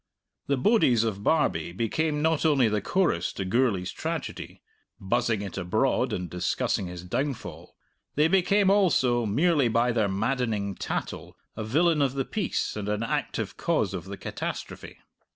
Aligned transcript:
The 0.47 0.57
bodies 0.57 1.03
of 1.03 1.23
Barbie 1.23 1.71
became 1.73 2.23
not 2.23 2.43
only 2.43 2.67
the 2.67 2.81
chorus 2.81 3.31
to 3.33 3.45
Gourlay's 3.45 3.91
tragedy, 3.91 4.63
buzzing 4.99 5.43
it 5.43 5.59
abroad 5.59 6.11
and 6.11 6.27
discussing 6.27 6.87
his 6.87 7.03
downfall; 7.03 7.75
they 8.15 8.27
became 8.27 8.71
also, 8.71 9.27
merely 9.27 9.67
by 9.67 9.91
their 9.91 10.09
maddening 10.09 10.73
tattle, 10.73 11.37
a 11.55 11.63
villain 11.63 12.01
of 12.01 12.15
the 12.15 12.25
piece 12.25 12.75
and 12.75 12.89
an 12.89 13.03
active 13.03 13.57
cause 13.57 13.93
of 13.93 14.05
the 14.05 14.17
catastrophe. 14.17 14.97